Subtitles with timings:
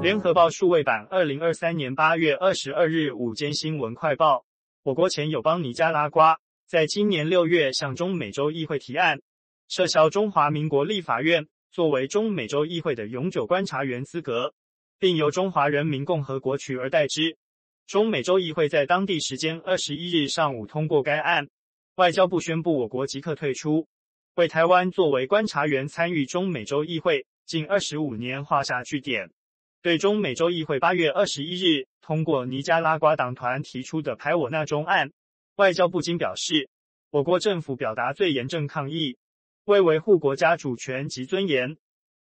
[0.00, 4.46] 联合报数位版，二零二三年八月二十二日午间新闻快报：
[4.82, 9.20] 我国前友邦尼加拉瓜，在今年六月向中美洲议会提案，
[9.68, 14.54] 撤销中华民国立法院作为中美洲议会的永久观察员资格，
[14.98, 17.36] 并由中华人民共和国取而代之。
[17.86, 21.46] 中美洲议会在当地时间二十一日上午通过该案，
[21.96, 23.86] 外交部宣布我国即刻退出，
[24.36, 29.30] 为台湾作为观察员参与中美洲议会近二十五年画下句点。
[29.82, 35.10] 对中美洲议会八月二十一日通过尼加拉瓜党团提出的排我纳中案，
[35.56, 36.68] 外交部经表示，
[37.10, 39.16] 我国政府表达最严正抗议，
[39.64, 41.78] 为维护国家主权及尊严，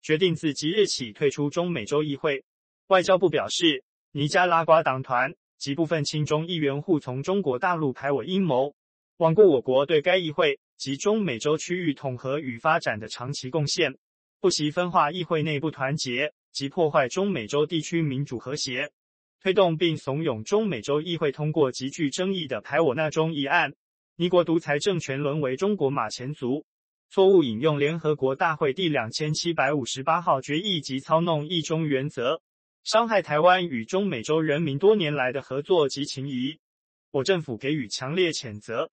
[0.00, 2.42] 决定自即日起退出中美洲议会。
[2.86, 8.74] 外交部表示，尼加拉瓜党团及部分亲中议员护从中国大陆排我阴谋，
[9.18, 13.98] 罔顾我国对该议会及中美洲区域统合与发展的长期贡献，
[14.40, 16.32] 不惜分化议会内部团结。
[16.52, 18.92] 及破坏中美洲地区民主和谐，
[19.40, 23.74] 推动并怂恿中美洲议会通过极具争议的排我纳中议案，
[24.16, 26.64] 尼国独裁政权沦为中国马前卒，
[27.10, 32.40] 错误引用联合国大会第两千七百五十八号决议及操弄一中原则，
[32.84, 36.58] 伤害台湾与中美洲人民多年来的合作及情谊，
[37.10, 38.90] 我政府给予强烈谴责。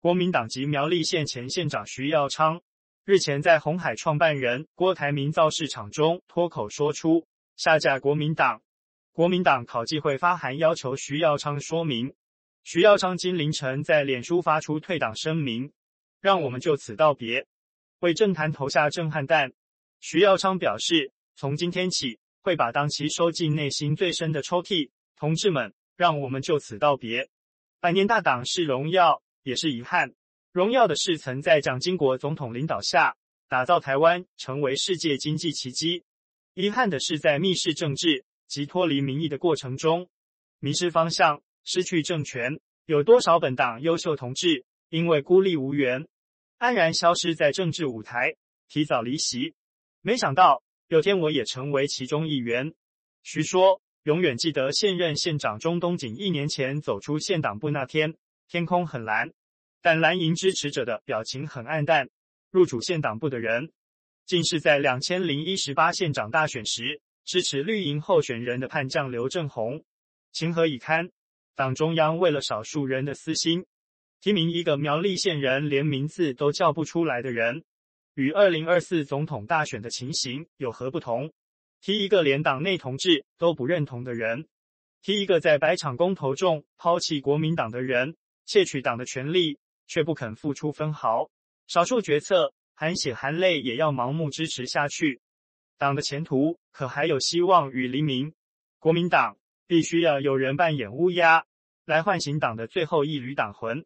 [0.00, 2.62] 国民党籍苗栗县前县长徐耀昌。
[3.08, 8.60] 日前在红海创办人郭台铭造势场中脱口说出下架国民党，
[9.14, 12.12] 国民党考纪会发函要求徐耀昌说明。
[12.64, 15.72] 徐耀昌今凌晨在脸书发出退党声明，
[16.20, 17.46] 让我们就此道别，
[18.00, 19.54] 为政坛投下震撼弹。
[20.00, 24.90] 徐耀昌表示，从今天起会把党旗收进内心最深的抽屉。
[25.16, 27.30] 同志们，让我们就此道别。
[27.80, 30.12] 百年大党是荣耀，也是遗憾。
[30.52, 33.16] 荣耀的是，曾在蒋经国总统领导下
[33.48, 36.02] 打造台湾成为世界经济奇迹；
[36.54, 40.08] 遗憾的是，在密室政治及脱离民意的过程中，
[40.58, 42.58] 迷失方向，失去政权。
[42.86, 46.08] 有多少本党优秀同志因为孤立无援，
[46.56, 48.34] 安然消失在政治舞台，
[48.68, 49.54] 提早离席？
[50.00, 52.72] 没想到有天我也成为其中一员。
[53.22, 58.16] 徐说：“永远记得现任县长钟东锦一年前走出县党部那天，
[58.48, 59.30] 天空很蓝。”
[59.88, 62.10] 但蓝营支持者的表情很黯淡，
[62.50, 63.72] 入主县党部的人，
[64.26, 69.82] 竟是在两千零一十八县长大选时支持绿营候选人的叛将刘政鸿，
[70.30, 71.08] 情何以堪？
[71.54, 73.64] 党中央为了少数人的私心，
[74.20, 77.64] 提名一个苗栗县人连名字都叫不出来的人，
[78.12, 81.32] 与二零二四总统大选的情形有何不同？
[81.80, 84.46] 提一个连党内同志都不认同的人，
[85.00, 89.56] 提一个在百场公投中抛弃国民党的人，窃取党的权力。
[89.88, 91.28] 却不肯付出分毫，
[91.66, 95.20] 少数决策含血含泪也要盲目支持下去，
[95.78, 98.32] 党的前途可还有希望与黎明？
[98.78, 101.44] 国民党必须要有人扮演乌鸦，
[101.84, 103.84] 来唤醒党的最后一缕党魂。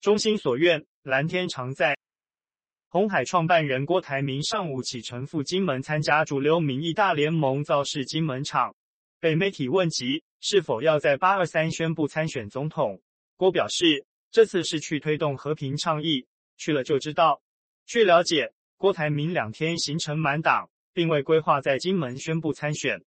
[0.00, 1.98] 衷心所愿，蓝天常在。
[2.88, 8.74] 红海创办人郭台铭上午启程赴金门参加主流民意大联盟造势金门场，
[9.20, 13.02] 被媒体问及是否要在八二三宣布参选总统，
[13.36, 14.06] 郭表示。
[14.30, 16.26] 这次是去推动和平倡议，
[16.56, 17.42] 去了就知道。
[17.84, 23.02] 据了解，郭台铭两天行程满档，并未规划在金门宣布参选。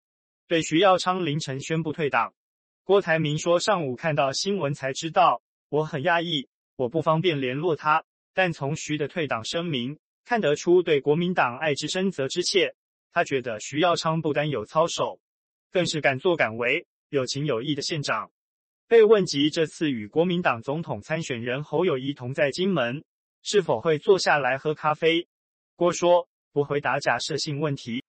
[0.48, 2.34] 对徐耀昌凌晨宣布退党，
[2.82, 8.04] 郭台铭说：“上午看到新闻才知道，我很讶异，我不方便联络他。
[8.34, 12.74] 但从徐的退党声明看得出对国民党爱之深责之切。
[13.12, 15.20] 他觉得徐耀昌不单有操守，
[15.70, 18.32] 更是敢作敢为、有情有义的县长。”
[18.88, 23.02] 被问及这次与国民党总统参选人侯友谊同在金门，
[23.42, 25.26] 是否会坐下来喝咖啡，
[25.76, 28.04] 郭说不回答假设性问题。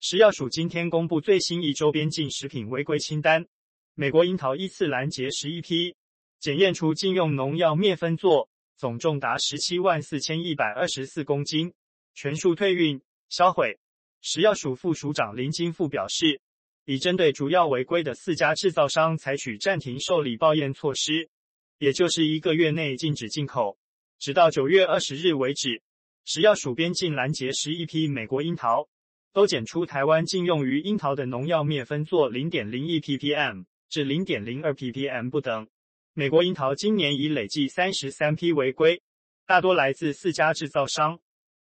[0.00, 3.46] 食药署今天公布最新一周边境食品违规清单，
[3.94, 5.96] 美国樱桃依次拦截十一批，
[6.38, 11.72] 检验出禁用农药灭分唑，总重达十七万四千一百二十四公斤，
[12.14, 13.00] 全数退运
[13.30, 13.78] 销毁。
[14.20, 16.42] 食药署副署长林金富表示。
[16.86, 21.28] 已针对主要违规的四家制造商采取暂停受理报验措施，
[21.78, 23.76] 也就是一个月内禁止进口，
[24.20, 25.82] 直到九月二十日为止。
[26.24, 28.88] 食药署边境拦截十一批美国樱桃，
[29.32, 35.66] 都检出台湾禁用于樱桃的农药灭分唑零点零一 ppm 至零点零二 ppm 不等。
[36.14, 39.02] 美国樱桃今年已累计三十三批违规，
[39.44, 41.18] 大多来自四家制造商。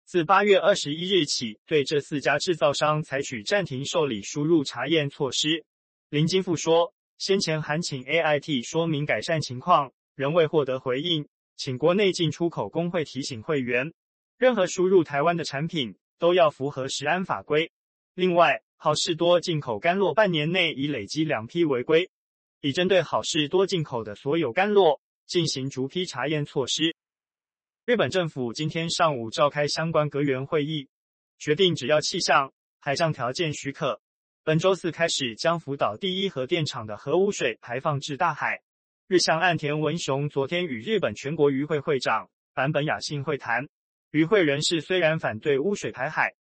[0.08, 5.66] 自八月二十一日起，对这四家制造商采取暂停受理输入查验措施。
[6.10, 11.28] 林金富说，先前函请 AIT 说明改善情况，仍未获得回应，
[11.58, 13.92] 请国内进出口工会提醒会员，
[14.38, 17.70] 任何输入台湾的产品都要符合食安法规。
[18.16, 22.10] 另外，好事多进口干酪半年内已累积两批违规，
[22.62, 26.96] 已针对好事多进口的所有干酪进行逐批查验措施。
[27.88, 30.90] 日本政府今天上午召开相关阁员会议，
[31.40, 32.52] 决定只要气象、
[32.82, 34.02] 海上条件许可，
[34.44, 38.62] 本周四开始将福岛第一核电厂的核污水排放至大海。
[39.08, 43.70] 日相岸田文雄昨天与日本全国渔会会长坂本雅信会谈，
[44.12, 46.34] 渔会人士虽然反对污水排海，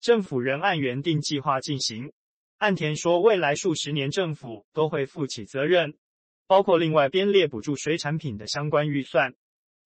[0.00, 2.14] 政府仍按原定计划进行。
[2.56, 5.98] 岸田说，未来数十年政府都会负起责任，
[6.46, 9.34] 包括另外编列补助水产品的相关预算。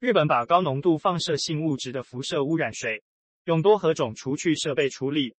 [0.01, 3.03] 日本把高浓度放射性物质的辐射污染水
[3.47, 5.35] 用多核种除去设备处理，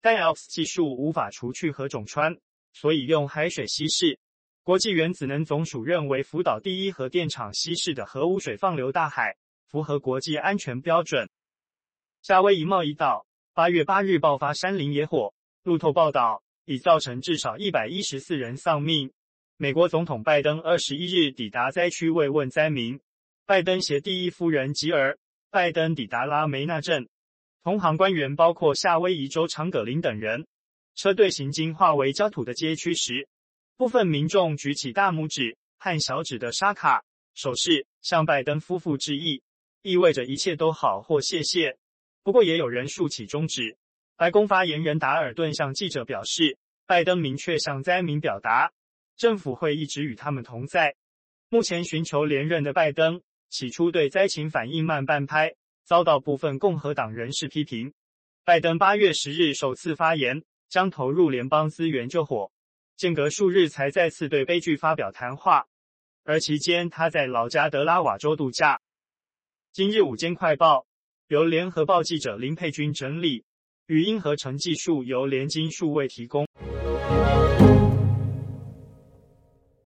[0.00, 2.38] 但 ALPS 技术无法除去核种川，
[2.72, 4.20] 所以用海水稀释。
[4.62, 9.36] 国际原子能总署认为福岛第一核电厂稀释的核污水放流大海，
[9.66, 11.28] 符合国际安全标准。
[12.22, 19.10] 夏威夷茂宜岛八月八日爆发山林野火，路透报道已造成至少一百一十四人丧命。
[19.56, 23.00] 美国总统拜登二十一日抵达灾区慰问灾民。
[23.46, 25.14] 拜登携第一夫人吉尔·
[25.52, 27.08] 拜登抵达拉梅纳镇，
[27.62, 30.48] 同行官员包括夏威夷州长葛林等人。
[30.96, 33.28] 车队行经化为焦土的街区时，
[33.76, 37.04] 部分民众举起大拇指和小指的沙卡
[37.34, 39.40] 手势，向拜登夫妇致意，
[39.82, 41.76] 意味着一切都好或谢谢。
[42.24, 43.76] 不过，也有人竖起中指。
[44.16, 48.72] 白宫发言人达尔顿向记者表示，拜登明确向灾民表达，
[49.16, 50.96] 政府会一直与他们同在。
[51.48, 53.22] 目前寻求连任的拜登。
[53.58, 57.94] 起初对灾情反应慢半拍，遭到部分共和党人士批评。
[58.44, 62.52] 拜登八月十日首次发言，将投入联邦资源救火，
[62.98, 65.64] 间隔数日才再次对悲剧发表谈话。
[66.22, 68.78] 而期间他在老家德拉瓦州度假。
[69.72, 70.86] 今日午间快报
[71.28, 73.42] 由联合报记者林佩君整理，
[73.86, 76.46] 语音合成技术由联经数位提供。